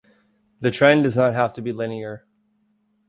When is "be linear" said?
1.61-2.25